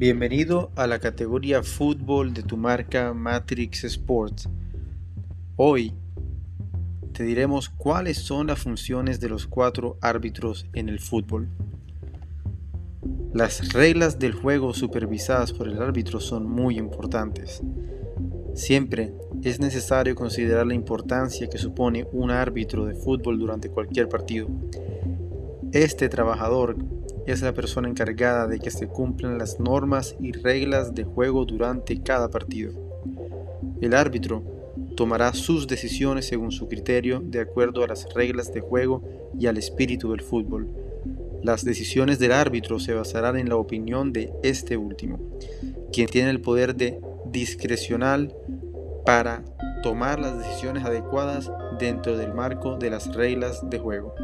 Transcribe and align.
Bienvenido 0.00 0.70
a 0.76 0.86
la 0.86 0.98
categoría 0.98 1.62
fútbol 1.62 2.32
de 2.32 2.42
tu 2.42 2.56
marca 2.56 3.12
Matrix 3.12 3.84
Sports. 3.84 4.48
Hoy 5.56 5.92
te 7.12 7.22
diremos 7.22 7.68
cuáles 7.68 8.16
son 8.16 8.46
las 8.46 8.60
funciones 8.60 9.20
de 9.20 9.28
los 9.28 9.46
cuatro 9.46 9.98
árbitros 10.00 10.64
en 10.72 10.88
el 10.88 11.00
fútbol. 11.00 11.50
Las 13.34 13.74
reglas 13.74 14.18
del 14.18 14.32
juego 14.32 14.72
supervisadas 14.72 15.52
por 15.52 15.68
el 15.68 15.82
árbitro 15.82 16.18
son 16.18 16.48
muy 16.48 16.78
importantes. 16.78 17.60
Siempre 18.54 19.12
es 19.42 19.60
necesario 19.60 20.14
considerar 20.14 20.66
la 20.66 20.72
importancia 20.72 21.50
que 21.50 21.58
supone 21.58 22.08
un 22.10 22.30
árbitro 22.30 22.86
de 22.86 22.94
fútbol 22.94 23.38
durante 23.38 23.68
cualquier 23.68 24.08
partido. 24.08 24.48
Este 25.72 26.08
trabajador 26.08 26.78
es 27.26 27.42
la 27.42 27.52
persona 27.52 27.88
encargada 27.88 28.46
de 28.46 28.58
que 28.58 28.70
se 28.70 28.86
cumplan 28.86 29.38
las 29.38 29.60
normas 29.60 30.16
y 30.20 30.32
reglas 30.32 30.94
de 30.94 31.04
juego 31.04 31.44
durante 31.44 32.02
cada 32.02 32.30
partido. 32.30 32.72
El 33.80 33.94
árbitro 33.94 34.42
tomará 34.96 35.32
sus 35.32 35.66
decisiones 35.66 36.26
según 36.26 36.52
su 36.52 36.68
criterio 36.68 37.20
de 37.20 37.40
acuerdo 37.40 37.84
a 37.84 37.88
las 37.88 38.12
reglas 38.14 38.52
de 38.52 38.60
juego 38.60 39.02
y 39.38 39.46
al 39.46 39.56
espíritu 39.56 40.10
del 40.10 40.20
fútbol. 40.20 40.68
Las 41.42 41.64
decisiones 41.64 42.18
del 42.18 42.32
árbitro 42.32 42.78
se 42.78 42.92
basarán 42.92 43.38
en 43.38 43.48
la 43.48 43.56
opinión 43.56 44.12
de 44.12 44.32
este 44.42 44.76
último, 44.76 45.18
quien 45.92 46.06
tiene 46.06 46.30
el 46.30 46.40
poder 46.40 46.74
de 46.74 47.00
discrecional 47.26 48.34
para 49.06 49.44
tomar 49.82 50.20
las 50.20 50.38
decisiones 50.38 50.84
adecuadas 50.84 51.50
dentro 51.78 52.18
del 52.18 52.34
marco 52.34 52.76
de 52.76 52.90
las 52.90 53.14
reglas 53.14 53.68
de 53.70 53.78
juego. 53.78 54.14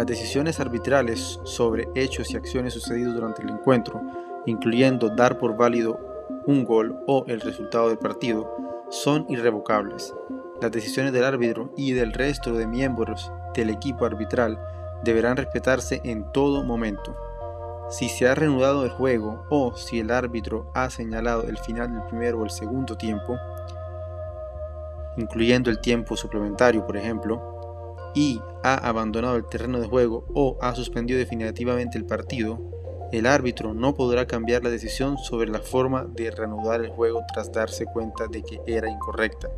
Las 0.00 0.06
decisiones 0.06 0.58
arbitrales 0.60 1.40
sobre 1.44 1.86
hechos 1.94 2.30
y 2.30 2.36
acciones 2.38 2.72
sucedidos 2.72 3.12
durante 3.12 3.42
el 3.42 3.50
encuentro, 3.50 4.00
incluyendo 4.46 5.10
dar 5.10 5.36
por 5.36 5.58
válido 5.58 6.00
un 6.46 6.64
gol 6.64 6.98
o 7.06 7.26
el 7.26 7.42
resultado 7.42 7.90
del 7.90 7.98
partido, 7.98 8.50
son 8.88 9.26
irrevocables. 9.28 10.14
Las 10.62 10.72
decisiones 10.72 11.12
del 11.12 11.24
árbitro 11.24 11.74
y 11.76 11.92
del 11.92 12.14
resto 12.14 12.54
de 12.54 12.66
miembros 12.66 13.30
del 13.52 13.68
equipo 13.68 14.06
arbitral 14.06 14.58
deberán 15.04 15.36
respetarse 15.36 16.00
en 16.02 16.32
todo 16.32 16.64
momento. 16.64 17.14
Si 17.90 18.08
se 18.08 18.26
ha 18.26 18.34
reanudado 18.34 18.86
el 18.86 18.90
juego 18.92 19.44
o 19.50 19.76
si 19.76 20.00
el 20.00 20.12
árbitro 20.12 20.70
ha 20.72 20.88
señalado 20.88 21.42
el 21.42 21.58
final 21.58 21.92
del 21.92 22.04
primero 22.04 22.40
o 22.40 22.44
el 22.44 22.50
segundo 22.50 22.96
tiempo, 22.96 23.36
incluyendo 25.18 25.68
el 25.68 25.78
tiempo 25.78 26.16
suplementario, 26.16 26.86
por 26.86 26.96
ejemplo, 26.96 27.49
y 28.14 28.40
ha 28.62 28.74
abandonado 28.74 29.36
el 29.36 29.46
terreno 29.46 29.80
de 29.80 29.88
juego 29.88 30.24
o 30.34 30.58
ha 30.60 30.74
suspendido 30.74 31.18
definitivamente 31.18 31.98
el 31.98 32.04
partido, 32.04 32.58
el 33.12 33.26
árbitro 33.26 33.74
no 33.74 33.94
podrá 33.94 34.26
cambiar 34.26 34.62
la 34.62 34.70
decisión 34.70 35.18
sobre 35.18 35.50
la 35.50 35.58
forma 35.60 36.04
de 36.04 36.30
reanudar 36.30 36.80
el 36.80 36.90
juego 36.90 37.22
tras 37.32 37.50
darse 37.50 37.86
cuenta 37.86 38.28
de 38.28 38.42
que 38.42 38.60
era 38.66 38.88
incorrecta 38.88 39.48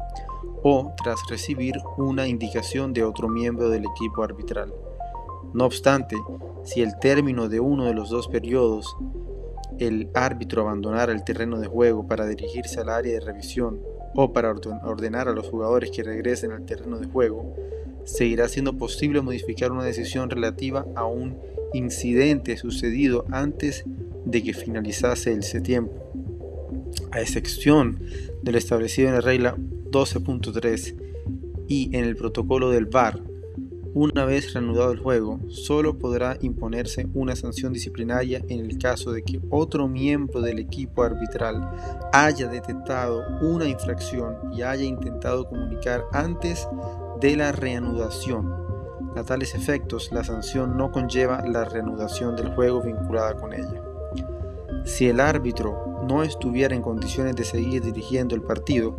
o 0.62 0.92
tras 1.02 1.20
recibir 1.28 1.74
una 1.98 2.26
indicación 2.26 2.92
de 2.92 3.04
otro 3.04 3.28
miembro 3.28 3.68
del 3.68 3.84
equipo 3.84 4.22
arbitral. 4.22 4.72
No 5.52 5.66
obstante, 5.66 6.16
si 6.64 6.80
el 6.80 6.98
término 6.98 7.48
de 7.48 7.60
uno 7.60 7.84
de 7.84 7.94
los 7.94 8.08
dos 8.08 8.28
periodos 8.28 8.96
el 9.78 10.10
árbitro 10.14 10.62
abandonara 10.62 11.12
el 11.12 11.24
terreno 11.24 11.58
de 11.58 11.66
juego 11.66 12.06
para 12.06 12.26
dirigirse 12.26 12.80
al 12.80 12.88
área 12.88 13.14
de 13.14 13.20
revisión 13.20 13.80
o 14.14 14.32
para 14.32 14.50
ordenar 14.50 15.28
a 15.28 15.32
los 15.32 15.48
jugadores 15.48 15.90
que 15.90 16.02
regresen 16.02 16.52
al 16.52 16.64
terreno 16.66 16.98
de 16.98 17.06
juego, 17.06 17.54
seguirá 18.04 18.48
siendo 18.48 18.76
posible 18.76 19.20
modificar 19.20 19.72
una 19.72 19.84
decisión 19.84 20.30
relativa 20.30 20.86
a 20.94 21.06
un 21.06 21.38
incidente 21.72 22.56
sucedido 22.56 23.24
antes 23.30 23.84
de 24.24 24.42
que 24.42 24.54
finalizase 24.54 25.32
ese 25.32 25.60
tiempo, 25.60 25.92
a 27.10 27.20
excepción 27.20 28.00
de 28.42 28.52
lo 28.52 28.58
establecido 28.58 29.08
en 29.08 29.14
la 29.14 29.20
regla 29.20 29.56
12.3 29.90 30.96
y 31.68 31.96
en 31.96 32.04
el 32.04 32.16
protocolo 32.16 32.70
del 32.70 32.86
VAR. 32.86 33.20
Una 33.94 34.24
vez 34.24 34.54
reanudado 34.54 34.90
el 34.92 35.00
juego, 35.00 35.38
solo 35.50 35.98
podrá 35.98 36.38
imponerse 36.40 37.08
una 37.12 37.36
sanción 37.36 37.74
disciplinaria 37.74 38.42
en 38.48 38.60
el 38.60 38.78
caso 38.78 39.12
de 39.12 39.22
que 39.22 39.38
otro 39.50 39.86
miembro 39.86 40.40
del 40.40 40.58
equipo 40.60 41.02
arbitral 41.02 41.70
haya 42.10 42.48
detectado 42.48 43.22
una 43.42 43.68
infracción 43.68 44.34
y 44.50 44.62
haya 44.62 44.84
intentado 44.84 45.46
comunicar 45.46 46.04
antes 46.12 46.66
de 47.22 47.36
la 47.36 47.52
reanudación. 47.52 48.52
A 49.16 49.22
tales 49.22 49.54
efectos, 49.54 50.10
la 50.10 50.24
sanción 50.24 50.76
no 50.76 50.90
conlleva 50.90 51.40
la 51.46 51.64
reanudación 51.64 52.34
del 52.34 52.52
juego 52.52 52.82
vinculada 52.82 53.34
con 53.34 53.52
ella. 53.52 53.80
Si 54.84 55.08
el 55.08 55.20
árbitro 55.20 56.02
no 56.08 56.24
estuviera 56.24 56.74
en 56.74 56.82
condiciones 56.82 57.36
de 57.36 57.44
seguir 57.44 57.80
dirigiendo 57.80 58.34
el 58.34 58.42
partido, 58.42 58.96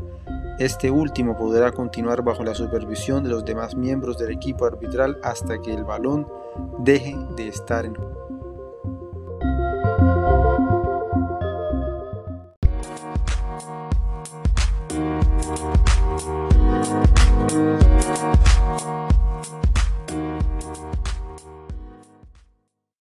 este 0.57 0.89
último 0.89 1.37
podrá 1.37 1.73
continuar 1.73 2.23
bajo 2.23 2.45
la 2.45 2.55
supervisión 2.55 3.25
de 3.25 3.29
los 3.29 3.43
demás 3.43 3.75
miembros 3.75 4.17
del 4.17 4.31
equipo 4.31 4.65
arbitral 4.65 5.19
hasta 5.21 5.61
que 5.61 5.73
el 5.73 5.83
balón 5.83 6.25
deje 6.79 7.17
de 7.35 7.49
estar 7.49 7.85
en 7.85 7.95
juego. 7.95 8.52